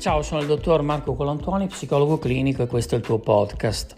[0.00, 3.94] Ciao, sono il dottor Marco Colantoni, psicologo clinico e questo è il tuo podcast.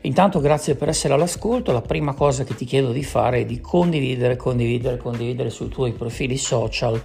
[0.00, 3.60] Intanto grazie per essere all'ascolto, la prima cosa che ti chiedo di fare è di
[3.60, 6.98] condividere, condividere, condividere sui tuoi profili social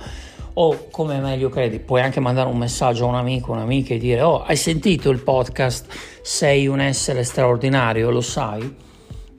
[0.54, 4.21] o come meglio credi, puoi anche mandare un messaggio a un amico, un'amica e dire
[4.21, 5.86] oh hai sentito il podcast,
[6.21, 8.87] sei un essere straordinario, lo sai?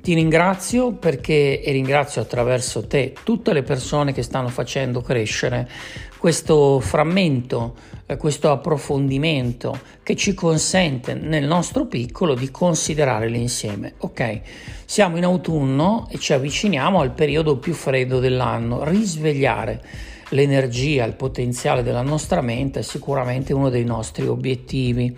[0.09, 5.69] Ti ringrazio perché e ringrazio attraverso te tutte le persone che stanno facendo crescere
[6.17, 7.75] questo frammento,
[8.07, 13.97] eh, questo approfondimento che ci consente nel nostro piccolo di considerare l'insieme.
[13.99, 14.41] Ok,
[14.87, 18.85] siamo in autunno e ci avviciniamo al periodo più freddo dell'anno.
[18.85, 19.85] Risvegliare
[20.31, 25.15] l'energia, il potenziale della nostra mente è sicuramente uno dei nostri obiettivi.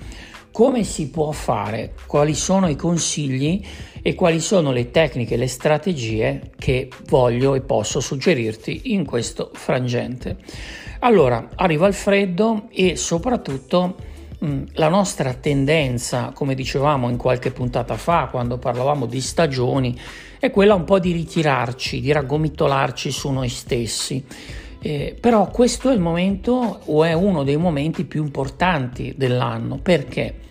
[0.60, 1.94] Come si può fare?
[2.06, 3.64] Quali sono i consigli
[4.02, 10.36] e quali sono le tecniche, le strategie che voglio e posso suggerirti in questo frangente?
[10.98, 13.96] Allora, arriva il freddo e soprattutto
[14.38, 19.98] mh, la nostra tendenza, come dicevamo in qualche puntata fa, quando parlavamo di stagioni,
[20.38, 24.22] è quella un po' di ritirarci, di raggomitolarci su noi stessi.
[24.82, 30.48] Eh, però questo è il momento o è uno dei momenti più importanti dell'anno perché?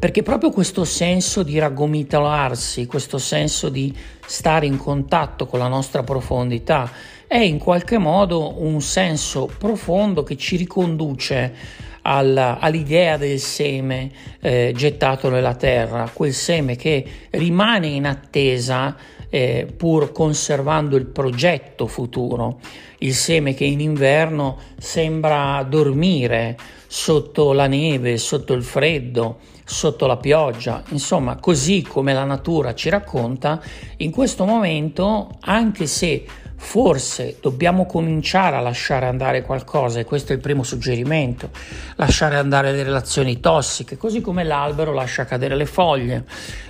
[0.00, 6.02] Perché proprio questo senso di raggomitolarsi, questo senso di stare in contatto con la nostra
[6.02, 6.90] profondità
[7.26, 11.54] è in qualche modo un senso profondo che ci riconduce
[12.02, 18.96] alla, all'idea del seme eh, gettato nella terra, quel seme che rimane in attesa
[19.28, 22.58] eh, pur conservando il progetto futuro,
[22.98, 26.56] il seme che in inverno sembra dormire
[26.86, 32.88] sotto la neve, sotto il freddo, sotto la pioggia, insomma, così come la natura ci
[32.88, 33.62] racconta,
[33.98, 36.24] in questo momento, anche se
[36.62, 41.50] forse dobbiamo cominciare a lasciare andare qualcosa, e questo è il primo suggerimento,
[41.96, 46.24] lasciare andare le relazioni tossiche, così come l'albero lascia cadere le foglie,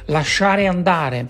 [0.07, 1.27] lasciare andare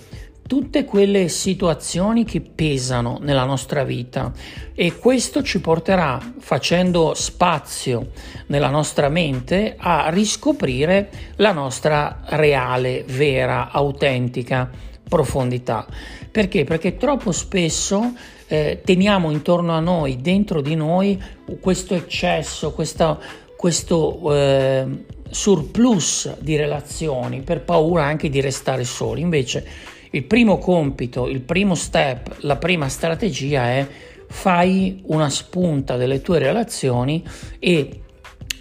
[0.47, 4.31] tutte quelle situazioni che pesano nella nostra vita.
[4.75, 8.11] E questo ci porterà, facendo spazio
[8.47, 14.71] nella nostra mente, a riscoprire la nostra reale, vera, autentica
[15.11, 15.87] profondità.
[16.31, 16.63] Perché?
[16.63, 18.15] Perché troppo spesso
[18.47, 21.21] eh, teniamo intorno a noi, dentro di noi,
[21.61, 23.19] questo eccesso, questa,
[23.57, 24.87] questo eh,
[25.29, 29.21] surplus di relazioni per paura anche di restare soli.
[29.21, 29.67] Invece
[30.13, 33.87] il primo compito, il primo step, la prima strategia è
[34.29, 37.25] fai una spunta delle tue relazioni
[37.59, 38.03] e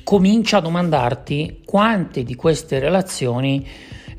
[0.03, 3.67] comincia a domandarti quante di queste relazioni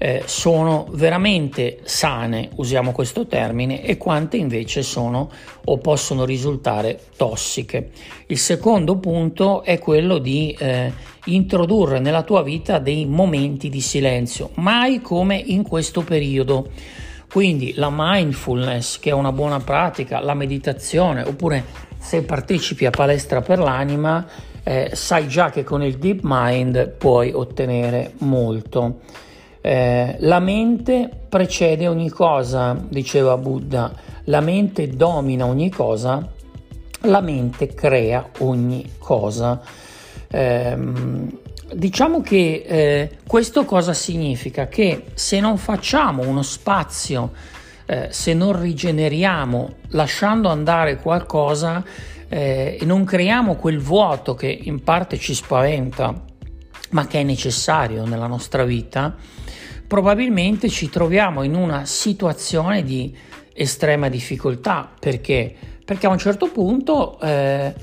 [0.02, 5.30] eh, sono veramente sane, usiamo questo termine, e quante invece sono
[5.66, 7.90] o possono risultare tossiche.
[8.28, 10.90] Il secondo punto è quello di eh,
[11.26, 16.70] introdurre nella tua vita dei momenti di silenzio, mai come in questo periodo
[17.30, 21.62] quindi la mindfulness, che è una buona pratica, la meditazione, oppure
[21.98, 24.26] se partecipi a palestra per l'anima,
[24.64, 29.00] eh, sai già che con il deep mind puoi ottenere molto.
[29.60, 33.92] Eh, la mente precede ogni cosa, diceva Buddha,
[34.24, 36.26] la mente domina ogni cosa,
[37.02, 39.60] la mente crea ogni cosa.
[40.30, 40.76] Eh,
[41.72, 44.66] Diciamo che eh, questo cosa significa?
[44.66, 47.30] Che se non facciamo uno spazio,
[47.86, 51.84] eh, se non rigeneriamo lasciando andare qualcosa
[52.28, 56.12] eh, e non creiamo quel vuoto che in parte ci spaventa,
[56.90, 59.14] ma che è necessario nella nostra vita,
[59.86, 63.14] probabilmente ci troviamo in una situazione di
[63.52, 64.90] estrema difficoltà.
[64.98, 65.54] Perché?
[65.84, 67.74] Perché a un certo punto eh,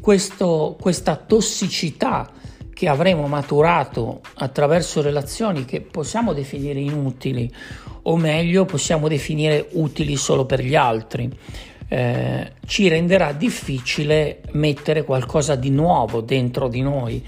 [0.00, 2.30] questo, questa tossicità
[2.74, 7.48] che avremo maturato attraverso relazioni che possiamo definire inutili
[8.02, 11.30] o meglio possiamo definire utili solo per gli altri.
[11.86, 17.24] Eh, ci renderà difficile mettere qualcosa di nuovo dentro di noi.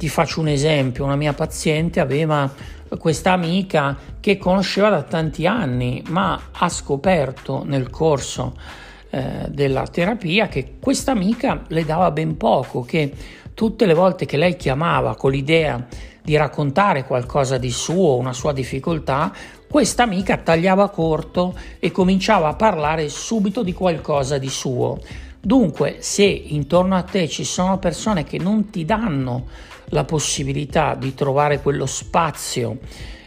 [0.00, 2.50] Ti faccio un esempio, una mia paziente aveva
[2.96, 8.56] questa amica che conosceva da tanti anni, ma ha scoperto nel corso
[9.10, 13.12] eh, della terapia che questa amica le dava ben poco, che
[13.52, 15.86] tutte le volte che lei chiamava con l'idea
[16.22, 19.30] di raccontare qualcosa di suo, una sua difficoltà,
[19.68, 24.98] questa amica tagliava corto e cominciava a parlare subito di qualcosa di suo.
[25.40, 29.46] Dunque, se intorno a te ci sono persone che non ti danno
[29.86, 32.78] la possibilità di trovare quello spazio,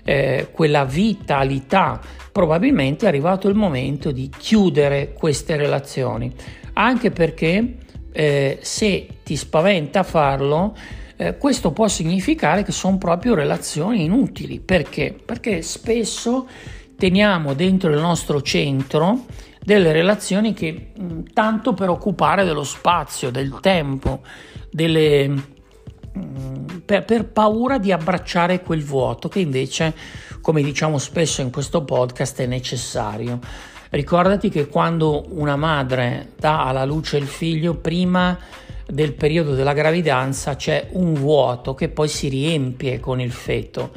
[0.03, 1.99] eh, quella vitalità,
[2.31, 6.31] probabilmente è arrivato il momento di chiudere queste relazioni,
[6.73, 7.77] anche perché
[8.11, 10.75] eh, se ti spaventa farlo,
[11.15, 14.59] eh, questo può significare che sono proprio relazioni inutili.
[14.59, 15.15] Perché?
[15.25, 16.47] Perché spesso
[16.95, 19.25] teniamo dentro il nostro centro
[19.63, 20.91] delle relazioni che
[21.33, 24.21] tanto per occupare dello spazio, del tempo,
[24.69, 25.33] delle,
[26.85, 29.93] per, per paura di abbracciare quel vuoto che invece,
[30.41, 33.39] come diciamo spesso in questo podcast, è necessario.
[33.89, 38.37] Ricordati che quando una madre dà alla luce il figlio, prima
[38.85, 43.91] del periodo della gravidanza c'è un vuoto che poi si riempie con il feto,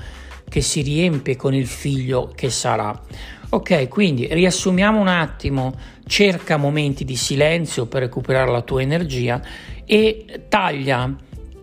[0.49, 3.03] che si riempie con il figlio che sarà.
[3.49, 5.73] Ok, quindi riassumiamo un attimo,
[6.07, 9.41] cerca momenti di silenzio per recuperare la tua energia
[9.85, 11.15] e taglia,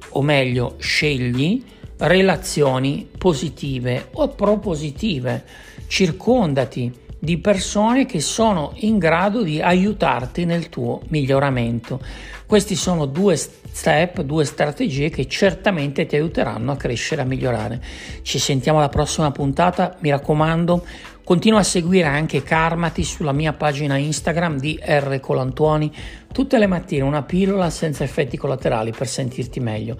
[0.09, 1.61] o meglio, scegli
[1.97, 5.43] relazioni positive o propositive.
[5.87, 12.01] Circondati di persone che sono in grado di aiutarti nel tuo miglioramento.
[12.45, 17.81] Questi sono due step, due strategie che certamente ti aiuteranno a crescere, a migliorare.
[18.21, 20.85] Ci sentiamo alla prossima puntata, mi raccomando,
[21.23, 25.91] continua a seguire anche Karmati sulla mia pagina Instagram di R Colantuoni,
[26.31, 29.97] tutte le mattine una pillola senza effetti collaterali per sentirti meglio.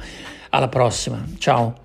[0.50, 1.83] Alla prossima, ciao!